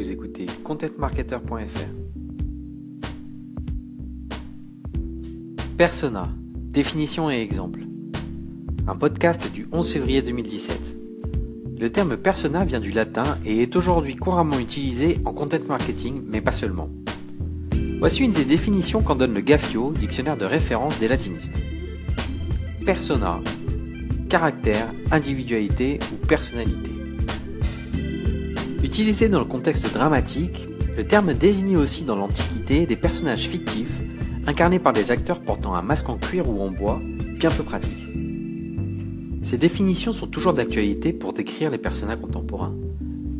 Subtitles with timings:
[0.00, 1.90] Vous écoutez contentmarketer.fr.
[5.76, 7.80] Persona, définition et exemple.
[8.88, 10.96] Un podcast du 11 février 2017.
[11.78, 16.40] Le terme persona vient du latin et est aujourd'hui couramment utilisé en content marketing, mais
[16.40, 16.88] pas seulement.
[17.98, 21.58] Voici une des définitions qu'en donne le Gaffio, dictionnaire de référence des latinistes.
[22.86, 23.42] Persona,
[24.30, 26.99] caractère, individualité ou personnalité.
[28.82, 34.00] Utilisé dans le contexte dramatique, le terme désignait aussi dans l'Antiquité des personnages fictifs
[34.46, 37.00] incarnés par des acteurs portant un masque en cuir ou en bois,
[37.38, 38.06] bien peu pratique.
[39.42, 42.74] Ces définitions sont toujours d'actualité pour décrire les personnages contemporains.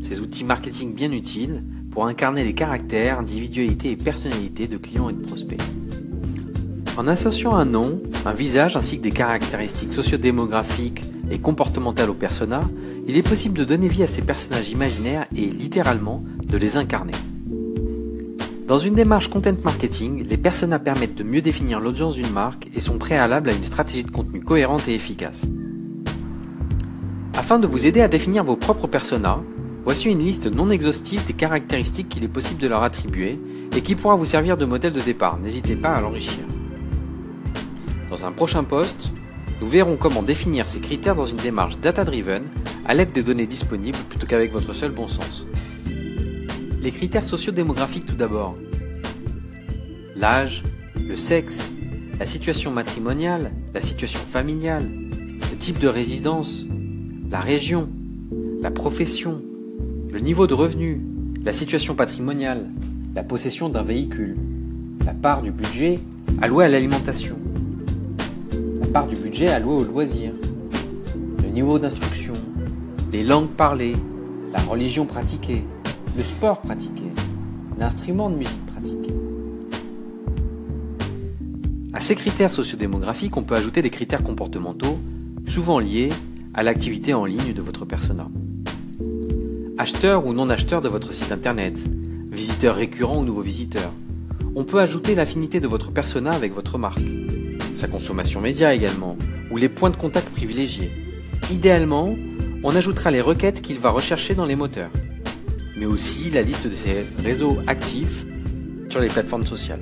[0.03, 5.15] Ces outils marketing bien utiles pour incarner les caractères, individualités et personnalités de clients et
[5.15, 5.61] de prospects.
[6.97, 12.65] En associant un nom, un visage ainsi que des caractéristiques sociodémographiques et comportementales aux personas,
[13.07, 17.15] il est possible de donner vie à ces personnages imaginaires et littéralement de les incarner.
[18.67, 22.79] Dans une démarche content marketing, les personas permettent de mieux définir l'audience d'une marque et
[22.79, 25.47] sont préalables à une stratégie de contenu cohérente et efficace.
[27.37, 29.41] Afin de vous aider à définir vos propres personas,
[29.85, 33.41] voici une liste non exhaustive des caractéristiques qu'il est possible de leur attribuer
[33.77, 35.39] et qui pourra vous servir de modèle de départ.
[35.39, 36.45] N'hésitez pas à l'enrichir.
[38.09, 39.13] Dans un prochain post,
[39.61, 42.45] nous verrons comment définir ces critères dans une démarche data-driven
[42.87, 45.47] à l'aide des données disponibles plutôt qu'avec votre seul bon sens.
[46.83, 48.57] Les critères sociodémographiques tout d'abord.
[50.17, 50.63] L'âge,
[50.97, 51.71] le sexe,
[52.19, 54.89] la situation matrimoniale, la situation familiale,
[55.51, 56.67] le type de résidence,
[57.31, 57.89] la région,
[58.63, 59.43] la profession,
[60.11, 61.03] le niveau de revenu,
[61.45, 62.67] la situation patrimoniale,
[63.15, 64.37] la possession d'un véhicule,
[65.05, 65.99] la part du budget
[66.41, 67.37] alloué à l'alimentation,
[68.91, 70.33] part du budget alloué aux loisirs,
[71.43, 72.33] le niveau d'instruction,
[73.13, 73.95] les langues parlées,
[74.53, 75.63] la religion pratiquée,
[76.17, 77.05] le sport pratiqué,
[77.79, 79.15] l'instrument de musique pratiqué.
[81.93, 84.99] À ces critères sociodémographiques, on peut ajouter des critères comportementaux,
[85.47, 86.11] souvent liés
[86.53, 88.29] à l'activité en ligne de votre persona.
[89.79, 91.79] Acheteur ou non acheteur de votre site internet,
[92.31, 93.93] visiteur récurrent ou nouveau visiteur.
[94.57, 97.01] On peut ajouter l'affinité de votre persona avec votre marque
[97.75, 99.17] sa consommation média également,
[99.51, 100.93] ou les points de contact privilégiés.
[101.51, 102.15] Idéalement,
[102.63, 104.91] on ajoutera les requêtes qu'il va rechercher dans les moteurs,
[105.77, 108.27] mais aussi la liste de ses réseaux actifs
[108.89, 109.81] sur les plateformes sociales.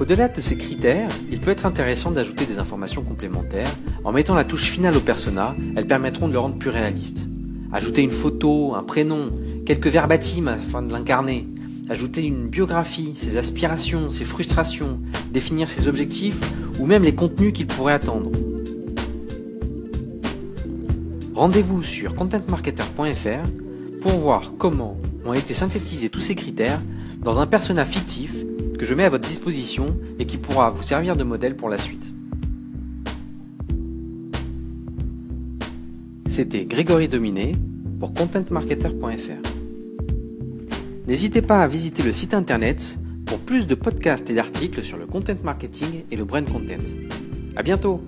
[0.00, 3.70] Au-delà de ces critères, il peut être intéressant d'ajouter des informations complémentaires.
[4.04, 7.26] En mettant la touche finale au persona, elles permettront de le rendre plus réaliste.
[7.72, 9.30] Ajouter une photo, un prénom,
[9.66, 11.48] quelques verbatims afin de l'incarner,
[11.88, 15.00] ajouter une biographie, ses aspirations, ses frustrations,
[15.32, 16.40] définir ses objectifs
[16.78, 18.30] ou même les contenus qu'il pourrait attendre.
[21.34, 23.48] Rendez-vous sur contentmarketer.fr
[24.02, 26.80] pour voir comment ont été synthétisés tous ces critères
[27.22, 28.34] dans un persona fictif
[28.78, 31.78] que je mets à votre disposition et qui pourra vous servir de modèle pour la
[31.78, 32.12] suite.
[36.26, 37.56] C'était Grégory Dominé
[37.98, 39.57] pour contentmarketer.fr.
[41.08, 45.06] N'hésitez pas à visiter le site internet pour plus de podcasts et d'articles sur le
[45.06, 46.84] content marketing et le brand content.
[47.56, 48.02] À bientôt!